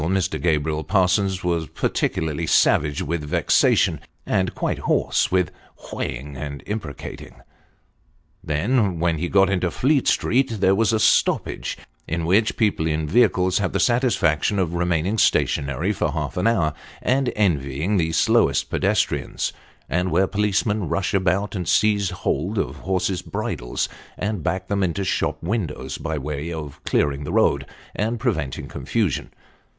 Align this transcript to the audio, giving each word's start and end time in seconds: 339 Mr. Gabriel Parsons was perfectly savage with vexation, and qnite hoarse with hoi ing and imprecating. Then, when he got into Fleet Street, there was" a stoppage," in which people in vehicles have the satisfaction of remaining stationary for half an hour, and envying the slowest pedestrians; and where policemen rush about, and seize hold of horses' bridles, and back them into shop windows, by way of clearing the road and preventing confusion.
339 0.01 0.39
Mr. 0.41 0.43
Gabriel 0.43 0.83
Parsons 0.83 1.43
was 1.43 1.67
perfectly 1.67 2.47
savage 2.47 3.03
with 3.03 3.23
vexation, 3.23 3.99
and 4.25 4.55
qnite 4.55 4.79
hoarse 4.79 5.31
with 5.31 5.51
hoi 5.75 6.05
ing 6.07 6.35
and 6.35 6.63
imprecating. 6.65 7.35
Then, 8.43 8.99
when 8.99 9.19
he 9.19 9.29
got 9.29 9.47
into 9.51 9.69
Fleet 9.69 10.07
Street, 10.07 10.57
there 10.59 10.73
was" 10.73 10.91
a 10.91 10.99
stoppage," 10.99 11.77
in 12.07 12.25
which 12.25 12.57
people 12.57 12.87
in 12.87 13.07
vehicles 13.07 13.59
have 13.59 13.73
the 13.73 13.79
satisfaction 13.79 14.57
of 14.57 14.73
remaining 14.73 15.19
stationary 15.19 15.93
for 15.93 16.11
half 16.13 16.35
an 16.35 16.47
hour, 16.47 16.73
and 17.03 17.31
envying 17.35 17.97
the 17.97 18.11
slowest 18.11 18.71
pedestrians; 18.71 19.53
and 19.87 20.09
where 20.09 20.25
policemen 20.25 20.89
rush 20.89 21.13
about, 21.13 21.53
and 21.53 21.67
seize 21.67 22.09
hold 22.09 22.57
of 22.57 22.77
horses' 22.77 23.21
bridles, 23.21 23.87
and 24.17 24.41
back 24.41 24.67
them 24.67 24.81
into 24.81 25.03
shop 25.03 25.37
windows, 25.43 25.99
by 25.99 26.17
way 26.17 26.51
of 26.51 26.83
clearing 26.85 27.23
the 27.23 27.31
road 27.31 27.67
and 27.93 28.19
preventing 28.19 28.67
confusion. 28.67 29.29